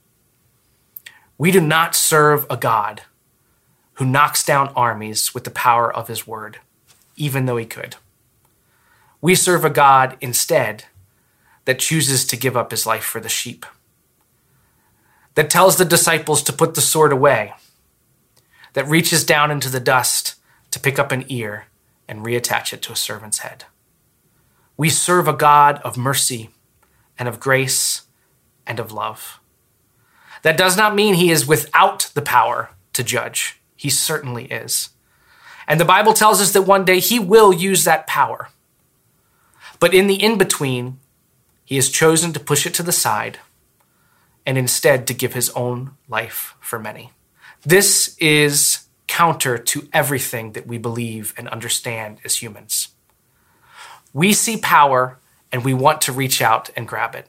We 1.42 1.50
do 1.50 1.60
not 1.60 1.96
serve 1.96 2.46
a 2.48 2.56
God 2.56 3.02
who 3.94 4.04
knocks 4.04 4.44
down 4.44 4.68
armies 4.76 5.34
with 5.34 5.42
the 5.42 5.50
power 5.50 5.92
of 5.92 6.06
his 6.06 6.24
word, 6.24 6.60
even 7.16 7.46
though 7.46 7.56
he 7.56 7.66
could. 7.66 7.96
We 9.20 9.34
serve 9.34 9.64
a 9.64 9.68
God 9.68 10.16
instead 10.20 10.84
that 11.64 11.80
chooses 11.80 12.24
to 12.26 12.36
give 12.36 12.56
up 12.56 12.70
his 12.70 12.86
life 12.86 13.02
for 13.02 13.18
the 13.18 13.28
sheep, 13.28 13.66
that 15.34 15.50
tells 15.50 15.78
the 15.78 15.84
disciples 15.84 16.44
to 16.44 16.52
put 16.52 16.76
the 16.76 16.80
sword 16.80 17.10
away, 17.10 17.54
that 18.74 18.86
reaches 18.86 19.24
down 19.24 19.50
into 19.50 19.68
the 19.68 19.80
dust 19.80 20.36
to 20.70 20.78
pick 20.78 20.96
up 20.96 21.10
an 21.10 21.24
ear 21.26 21.64
and 22.06 22.24
reattach 22.24 22.72
it 22.72 22.82
to 22.82 22.92
a 22.92 22.96
servant's 22.96 23.38
head. 23.38 23.64
We 24.76 24.88
serve 24.88 25.26
a 25.26 25.32
God 25.32 25.80
of 25.82 25.98
mercy 25.98 26.50
and 27.18 27.28
of 27.28 27.40
grace 27.40 28.02
and 28.64 28.78
of 28.78 28.92
love. 28.92 29.40
That 30.42 30.56
does 30.56 30.76
not 30.76 30.94
mean 30.94 31.14
he 31.14 31.30
is 31.30 31.46
without 31.46 32.10
the 32.14 32.22
power 32.22 32.70
to 32.92 33.02
judge. 33.02 33.60
He 33.76 33.90
certainly 33.90 34.46
is. 34.46 34.90
And 35.66 35.80
the 35.80 35.84
Bible 35.84 36.12
tells 36.12 36.40
us 36.40 36.52
that 36.52 36.62
one 36.62 36.84
day 36.84 36.98
he 36.98 37.18
will 37.18 37.52
use 37.52 37.84
that 37.84 38.06
power. 38.06 38.48
But 39.80 39.94
in 39.94 40.06
the 40.06 40.22
in 40.22 40.38
between, 40.38 40.98
he 41.64 41.76
has 41.76 41.88
chosen 41.88 42.32
to 42.32 42.40
push 42.40 42.66
it 42.66 42.74
to 42.74 42.82
the 42.82 42.92
side 42.92 43.38
and 44.44 44.58
instead 44.58 45.06
to 45.06 45.14
give 45.14 45.34
his 45.34 45.50
own 45.50 45.92
life 46.08 46.56
for 46.60 46.78
many. 46.78 47.12
This 47.62 48.16
is 48.18 48.86
counter 49.06 49.56
to 49.58 49.88
everything 49.92 50.52
that 50.52 50.66
we 50.66 50.78
believe 50.78 51.32
and 51.36 51.48
understand 51.48 52.18
as 52.24 52.42
humans. 52.42 52.88
We 54.12 54.32
see 54.32 54.56
power 54.56 55.18
and 55.52 55.64
we 55.64 55.74
want 55.74 56.00
to 56.02 56.12
reach 56.12 56.42
out 56.42 56.70
and 56.76 56.88
grab 56.88 57.14
it. 57.14 57.28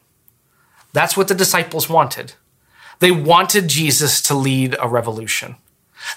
That's 0.92 1.18
what 1.18 1.28
the 1.28 1.36
disciples 1.36 1.90
wanted. 1.90 2.34
They 3.04 3.12
wanted 3.12 3.68
Jesus 3.68 4.22
to 4.22 4.34
lead 4.34 4.78
a 4.80 4.88
revolution. 4.88 5.58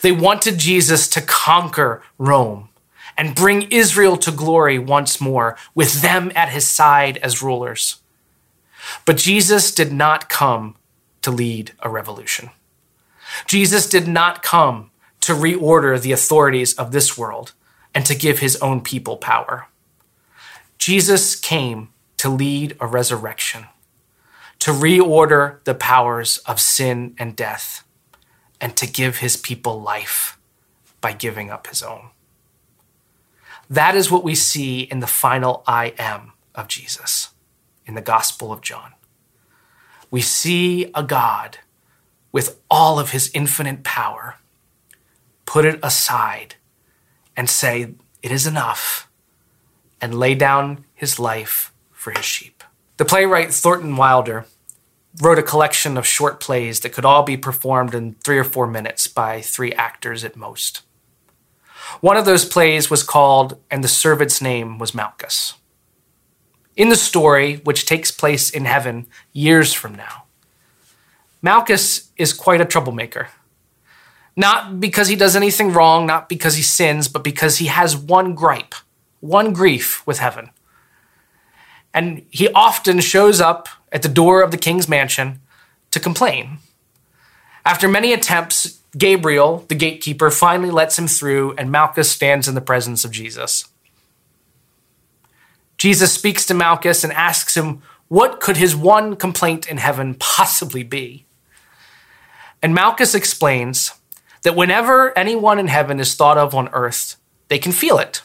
They 0.02 0.12
wanted 0.12 0.58
Jesus 0.58 1.08
to 1.08 1.20
conquer 1.20 2.04
Rome 2.16 2.68
and 3.18 3.34
bring 3.34 3.72
Israel 3.72 4.16
to 4.18 4.30
glory 4.30 4.78
once 4.78 5.20
more 5.20 5.56
with 5.74 6.00
them 6.00 6.30
at 6.36 6.50
his 6.50 6.64
side 6.64 7.16
as 7.16 7.42
rulers. 7.42 7.96
But 9.04 9.16
Jesus 9.16 9.74
did 9.74 9.92
not 9.92 10.28
come 10.28 10.76
to 11.22 11.32
lead 11.32 11.72
a 11.80 11.90
revolution. 11.90 12.50
Jesus 13.48 13.88
did 13.88 14.06
not 14.06 14.44
come 14.44 14.92
to 15.22 15.32
reorder 15.32 16.00
the 16.00 16.12
authorities 16.12 16.72
of 16.74 16.92
this 16.92 17.18
world 17.18 17.50
and 17.96 18.06
to 18.06 18.14
give 18.14 18.38
his 18.38 18.54
own 18.58 18.80
people 18.80 19.16
power. 19.16 19.66
Jesus 20.78 21.34
came 21.34 21.88
to 22.18 22.28
lead 22.28 22.76
a 22.78 22.86
resurrection, 22.86 23.66
to 24.60 24.72
reorder 24.72 25.62
the 25.64 25.74
powers 25.74 26.38
of 26.38 26.60
sin 26.60 27.14
and 27.18 27.36
death, 27.36 27.84
and 28.60 28.76
to 28.76 28.86
give 28.86 29.18
his 29.18 29.36
people 29.36 29.80
life 29.80 30.38
by 31.00 31.12
giving 31.12 31.50
up 31.50 31.66
his 31.66 31.82
own. 31.82 32.10
That 33.68 33.94
is 33.94 34.10
what 34.10 34.24
we 34.24 34.34
see 34.34 34.82
in 34.82 35.00
the 35.00 35.06
final 35.06 35.62
I 35.66 35.94
am 35.98 36.32
of 36.54 36.68
Jesus 36.68 37.30
in 37.84 37.94
the 37.94 38.00
Gospel 38.00 38.52
of 38.52 38.60
John. 38.60 38.92
We 40.10 40.20
see 40.20 40.90
a 40.94 41.02
God 41.02 41.58
with 42.32 42.60
all 42.70 42.98
of 42.98 43.10
his 43.10 43.30
infinite 43.34 43.82
power 43.82 44.36
put 45.46 45.64
it 45.64 45.80
aside 45.82 46.56
and 47.36 47.48
say, 47.48 47.94
It 48.22 48.30
is 48.30 48.46
enough, 48.46 49.08
and 50.00 50.18
lay 50.18 50.34
down 50.34 50.84
his 50.92 51.18
life 51.18 51.72
for 51.92 52.10
his 52.10 52.24
sheep. 52.24 52.55
The 52.96 53.04
playwright 53.04 53.52
Thornton 53.52 53.96
Wilder 53.96 54.46
wrote 55.20 55.38
a 55.38 55.42
collection 55.42 55.98
of 55.98 56.06
short 56.06 56.40
plays 56.40 56.80
that 56.80 56.92
could 56.92 57.04
all 57.04 57.22
be 57.22 57.36
performed 57.36 57.94
in 57.94 58.14
three 58.24 58.38
or 58.38 58.44
four 58.44 58.66
minutes 58.66 59.06
by 59.06 59.42
three 59.42 59.72
actors 59.72 60.24
at 60.24 60.36
most. 60.36 60.80
One 62.00 62.16
of 62.16 62.24
those 62.24 62.44
plays 62.46 62.90
was 62.90 63.02
called 63.02 63.58
And 63.70 63.84
the 63.84 63.88
Servant's 63.88 64.40
Name 64.40 64.78
was 64.78 64.94
Malchus. 64.94 65.54
In 66.74 66.88
the 66.88 66.96
story, 66.96 67.56
which 67.64 67.86
takes 67.86 68.10
place 68.10 68.48
in 68.48 68.64
heaven 68.64 69.06
years 69.32 69.72
from 69.74 69.94
now, 69.94 70.24
Malchus 71.42 72.10
is 72.16 72.32
quite 72.32 72.60
a 72.60 72.66
troublemaker. 72.66 73.28
Not 74.36 74.80
because 74.80 75.08
he 75.08 75.16
does 75.16 75.36
anything 75.36 75.72
wrong, 75.72 76.06
not 76.06 76.28
because 76.28 76.56
he 76.56 76.62
sins, 76.62 77.08
but 77.08 77.24
because 77.24 77.58
he 77.58 77.66
has 77.66 77.96
one 77.96 78.34
gripe, 78.34 78.74
one 79.20 79.52
grief 79.52 80.06
with 80.06 80.18
heaven. 80.18 80.50
And 81.96 82.26
he 82.30 82.50
often 82.50 83.00
shows 83.00 83.40
up 83.40 83.70
at 83.90 84.02
the 84.02 84.08
door 84.08 84.42
of 84.42 84.50
the 84.50 84.58
king's 84.58 84.86
mansion 84.86 85.40
to 85.92 85.98
complain. 85.98 86.58
After 87.64 87.88
many 87.88 88.12
attempts, 88.12 88.80
Gabriel, 88.98 89.64
the 89.68 89.74
gatekeeper, 89.74 90.30
finally 90.30 90.70
lets 90.70 90.98
him 90.98 91.08
through, 91.08 91.54
and 91.56 91.72
Malchus 91.72 92.10
stands 92.10 92.48
in 92.48 92.54
the 92.54 92.60
presence 92.60 93.06
of 93.06 93.12
Jesus. 93.12 93.64
Jesus 95.78 96.12
speaks 96.12 96.44
to 96.46 96.54
Malchus 96.54 97.02
and 97.02 97.14
asks 97.14 97.56
him, 97.56 97.80
What 98.08 98.40
could 98.40 98.58
his 98.58 98.76
one 98.76 99.16
complaint 99.16 99.66
in 99.66 99.78
heaven 99.78 100.16
possibly 100.16 100.82
be? 100.82 101.24
And 102.62 102.74
Malchus 102.74 103.14
explains 103.14 103.92
that 104.42 104.54
whenever 104.54 105.16
anyone 105.16 105.58
in 105.58 105.68
heaven 105.68 105.98
is 105.98 106.14
thought 106.14 106.36
of 106.36 106.54
on 106.54 106.68
earth, 106.74 107.16
they 107.48 107.58
can 107.58 107.72
feel 107.72 107.98
it. 107.98 108.20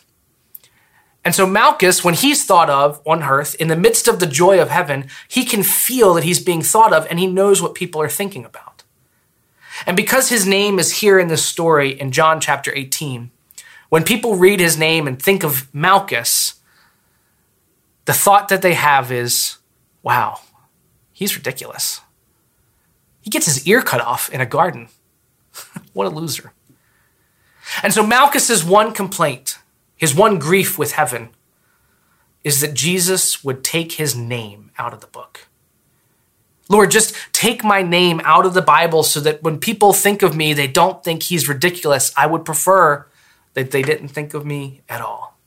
And 1.31 1.35
so 1.37 1.47
Malchus, 1.47 2.03
when 2.03 2.13
he's 2.13 2.43
thought 2.43 2.69
of 2.69 3.01
on 3.07 3.23
earth, 3.23 3.55
in 3.55 3.69
the 3.69 3.77
midst 3.77 4.09
of 4.09 4.19
the 4.19 4.25
joy 4.25 4.61
of 4.61 4.69
heaven, 4.69 5.07
he 5.29 5.45
can 5.45 5.63
feel 5.63 6.13
that 6.13 6.25
he's 6.25 6.43
being 6.43 6.61
thought 6.61 6.91
of 6.91 7.07
and 7.09 7.19
he 7.19 7.25
knows 7.25 7.61
what 7.61 7.73
people 7.73 8.01
are 8.01 8.09
thinking 8.09 8.43
about. 8.43 8.83
And 9.85 9.95
because 9.95 10.27
his 10.27 10.45
name 10.45 10.77
is 10.77 10.97
here 10.99 11.17
in 11.17 11.29
this 11.29 11.45
story 11.45 11.97
in 11.97 12.11
John 12.11 12.41
chapter 12.41 12.75
18, 12.75 13.31
when 13.87 14.03
people 14.03 14.35
read 14.35 14.59
his 14.59 14.77
name 14.77 15.07
and 15.07 15.21
think 15.21 15.45
of 15.45 15.73
Malchus, 15.73 16.55
the 18.03 18.11
thought 18.11 18.49
that 18.49 18.61
they 18.61 18.73
have 18.73 19.09
is, 19.09 19.55
wow, 20.03 20.41
he's 21.13 21.37
ridiculous. 21.37 22.01
He 23.21 23.29
gets 23.29 23.45
his 23.45 23.65
ear 23.65 23.81
cut 23.81 24.01
off 24.01 24.29
in 24.33 24.41
a 24.41 24.45
garden. 24.45 24.89
what 25.93 26.07
a 26.07 26.09
loser. 26.09 26.51
And 27.81 27.93
so 27.93 28.05
Malchus's 28.05 28.65
one 28.65 28.91
complaint, 28.91 29.59
his 30.01 30.15
one 30.15 30.39
grief 30.39 30.79
with 30.79 30.93
heaven, 30.93 31.29
is 32.43 32.59
that 32.59 32.73
Jesus 32.73 33.43
would 33.43 33.63
take 33.63 33.91
his 33.93 34.15
name 34.15 34.71
out 34.79 34.95
of 34.95 34.99
the 34.99 35.05
book. 35.05 35.47
Lord, 36.69 36.89
just 36.89 37.15
take 37.33 37.63
my 37.63 37.83
name 37.83 38.19
out 38.23 38.47
of 38.47 38.55
the 38.55 38.63
Bible 38.63 39.03
so 39.03 39.19
that 39.19 39.43
when 39.43 39.59
people 39.59 39.93
think 39.93 40.23
of 40.23 40.35
me, 40.35 40.53
they 40.53 40.65
don't 40.65 41.03
think 41.03 41.21
he's 41.21 41.47
ridiculous. 41.47 42.11
I 42.17 42.25
would 42.25 42.43
prefer 42.43 43.05
that 43.53 43.69
they 43.69 43.83
didn't 43.83 44.07
think 44.07 44.33
of 44.33 44.43
me 44.43 44.81
at 44.89 45.01
all. 45.01 45.37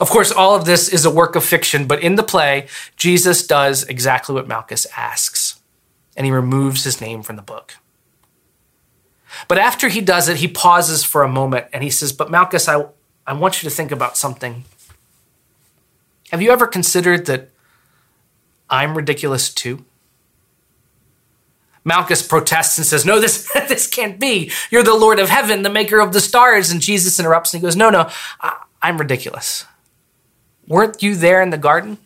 Of 0.00 0.10
course, 0.10 0.32
all 0.32 0.56
of 0.56 0.64
this 0.64 0.88
is 0.88 1.04
a 1.04 1.10
work 1.10 1.36
of 1.36 1.44
fiction, 1.44 1.86
but 1.86 2.02
in 2.02 2.16
the 2.16 2.24
play, 2.24 2.66
Jesus 2.96 3.46
does 3.46 3.84
exactly 3.84 4.34
what 4.34 4.48
Malchus 4.48 4.88
asks, 4.96 5.60
and 6.16 6.26
he 6.26 6.32
removes 6.32 6.82
his 6.82 7.00
name 7.00 7.22
from 7.22 7.36
the 7.36 7.42
book. 7.42 7.76
But 9.48 9.58
after 9.58 9.88
he 9.88 10.00
does 10.00 10.28
it, 10.28 10.38
he 10.38 10.48
pauses 10.48 11.04
for 11.04 11.22
a 11.22 11.28
moment 11.28 11.66
and 11.72 11.82
he 11.82 11.90
says, 11.90 12.12
But 12.12 12.30
Malchus, 12.30 12.68
I, 12.68 12.84
I 13.26 13.32
want 13.32 13.62
you 13.62 13.68
to 13.68 13.74
think 13.74 13.90
about 13.90 14.16
something. 14.16 14.64
Have 16.30 16.42
you 16.42 16.50
ever 16.50 16.66
considered 16.66 17.26
that 17.26 17.50
I'm 18.70 18.96
ridiculous 18.96 19.52
too? 19.52 19.84
Malchus 21.84 22.26
protests 22.26 22.78
and 22.78 22.86
says, 22.86 23.04
No, 23.04 23.20
this, 23.20 23.50
this 23.68 23.86
can't 23.86 24.18
be. 24.18 24.50
You're 24.70 24.82
the 24.82 24.94
Lord 24.94 25.18
of 25.18 25.28
heaven, 25.28 25.62
the 25.62 25.70
maker 25.70 26.00
of 26.00 26.12
the 26.12 26.20
stars. 26.20 26.70
And 26.70 26.80
Jesus 26.80 27.18
interrupts 27.18 27.52
and 27.52 27.60
he 27.60 27.66
goes, 27.66 27.76
No, 27.76 27.90
no, 27.90 28.08
I, 28.40 28.62
I'm 28.80 28.98
ridiculous. 28.98 29.66
Weren't 30.66 31.02
you 31.02 31.16
there 31.16 31.42
in 31.42 31.50
the 31.50 31.58
garden? 31.58 31.98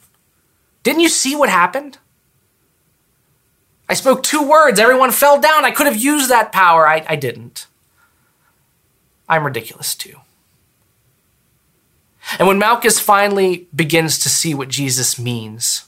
Didn't 0.82 1.00
you 1.00 1.08
see 1.08 1.36
what 1.36 1.48
happened? 1.48 1.98
I 3.88 3.94
spoke 3.94 4.22
two 4.22 4.42
words. 4.42 4.80
Everyone 4.80 5.12
fell 5.12 5.40
down. 5.40 5.64
I 5.64 5.70
could 5.70 5.86
have 5.86 5.96
used 5.96 6.30
that 6.30 6.52
power. 6.52 6.88
I, 6.88 7.04
I 7.08 7.16
didn't. 7.16 7.66
I'm 9.28 9.44
ridiculous 9.44 9.94
too. 9.94 10.20
And 12.38 12.48
when 12.48 12.58
Malchus 12.58 12.98
finally 12.98 13.68
begins 13.74 14.18
to 14.18 14.28
see 14.28 14.54
what 14.54 14.68
Jesus 14.68 15.18
means, 15.18 15.86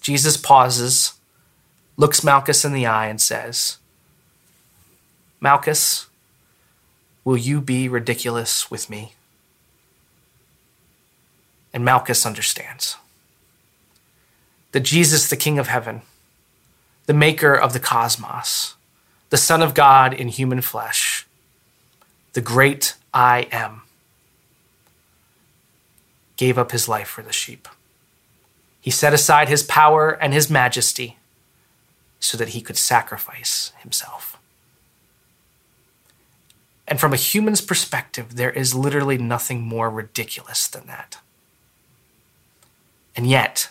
Jesus 0.00 0.36
pauses, 0.36 1.14
looks 1.96 2.22
Malchus 2.22 2.64
in 2.64 2.72
the 2.72 2.86
eye, 2.86 3.06
and 3.06 3.20
says, 3.20 3.78
Malchus, 5.40 6.06
will 7.24 7.36
you 7.36 7.60
be 7.60 7.88
ridiculous 7.88 8.70
with 8.70 8.90
me? 8.90 9.12
And 11.72 11.84
Malchus 11.84 12.26
understands 12.26 12.96
that 14.72 14.80
Jesus, 14.80 15.28
the 15.28 15.36
King 15.36 15.58
of 15.58 15.68
heaven, 15.68 16.02
the 17.08 17.14
maker 17.14 17.54
of 17.54 17.72
the 17.72 17.80
cosmos, 17.80 18.74
the 19.30 19.38
Son 19.38 19.62
of 19.62 19.72
God 19.72 20.12
in 20.12 20.28
human 20.28 20.60
flesh, 20.60 21.26
the 22.34 22.42
great 22.42 22.96
I 23.14 23.48
am, 23.50 23.80
gave 26.36 26.58
up 26.58 26.70
his 26.70 26.86
life 26.86 27.08
for 27.08 27.22
the 27.22 27.32
sheep. 27.32 27.66
He 28.82 28.90
set 28.90 29.14
aside 29.14 29.48
his 29.48 29.62
power 29.62 30.10
and 30.10 30.34
his 30.34 30.50
majesty 30.50 31.16
so 32.20 32.36
that 32.36 32.50
he 32.50 32.60
could 32.60 32.76
sacrifice 32.76 33.72
himself. 33.78 34.38
And 36.86 37.00
from 37.00 37.14
a 37.14 37.16
human's 37.16 37.62
perspective, 37.62 38.36
there 38.36 38.50
is 38.50 38.74
literally 38.74 39.16
nothing 39.16 39.62
more 39.62 39.88
ridiculous 39.88 40.68
than 40.68 40.86
that. 40.88 41.16
And 43.16 43.26
yet, 43.26 43.70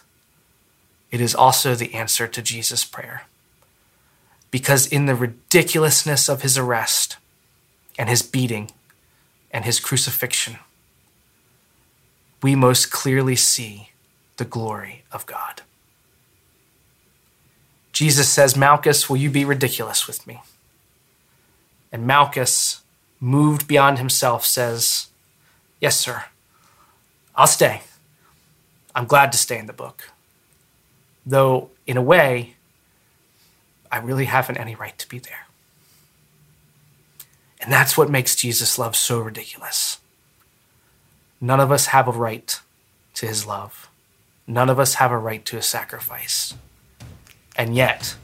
it 1.18 1.22
is 1.22 1.34
also 1.34 1.74
the 1.74 1.96
answer 1.96 2.28
to 2.28 2.44
Jesus' 2.44 2.86
prayer. 2.86 3.24
Because 4.52 4.86
in 4.86 5.08
the 5.08 5.16
ridiculousness 5.16 6.30
of 6.30 6.44
his 6.44 6.60
arrest 6.60 7.18
and 7.98 8.08
his 8.08 8.22
beating 8.22 8.70
and 9.50 9.66
his 9.66 9.80
crucifixion, 9.80 10.58
we 12.44 12.54
most 12.54 12.92
clearly 12.92 13.36
see 13.36 13.90
the 14.36 14.46
glory 14.46 15.06
of 15.12 15.26
God. 15.26 15.64
Jesus 17.92 18.30
says, 18.30 18.56
Malchus, 18.56 19.10
will 19.10 19.18
you 19.18 19.32
be 19.32 19.44
ridiculous 19.44 20.06
with 20.06 20.28
me? 20.28 20.42
And 21.92 22.06
Malchus, 22.06 22.82
moved 23.20 23.68
beyond 23.68 23.98
himself, 23.98 24.46
says, 24.46 25.08
Yes, 25.82 26.00
sir. 26.00 26.26
I'll 27.36 27.48
stay. 27.48 27.82
I'm 28.94 29.06
glad 29.06 29.32
to 29.32 29.38
stay 29.40 29.58
in 29.58 29.66
the 29.66 29.74
book. 29.74 30.12
Though, 31.30 31.72
in 31.86 31.98
a 31.98 32.02
way, 32.02 32.56
I 33.92 33.98
really 33.98 34.26
haven't 34.26 34.56
any 34.56 34.76
right 34.76 34.98
to 34.98 35.10
be 35.10 35.20
there. 35.20 35.48
And 37.60 37.70
that's 37.70 37.98
what 37.98 38.10
makes 38.10 38.34
Jesus' 38.34 38.80
love 38.80 38.96
so 38.96 39.20
ridiculous. 39.20 40.00
None 41.42 41.60
of 41.60 41.70
us 41.70 41.88
have 41.88 42.08
a 42.08 42.12
right 42.12 42.58
to 43.16 43.28
his 43.28 43.46
love. 43.46 43.90
None 44.48 44.70
of 44.70 44.80
us 44.80 44.96
have 44.96 45.12
a 45.12 45.18
right 45.18 45.44
to 45.48 45.58
a 45.58 45.62
sacrifice. 45.62 46.54
And 47.58 47.76
yet, 47.76 48.16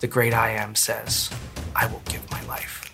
the 0.00 0.08
great 0.08 0.34
I 0.34 0.50
am 0.50 0.74
says, 0.74 1.30
I 1.76 1.86
will 1.86 2.02
give 2.06 2.28
my 2.28 2.44
life. 2.46 2.87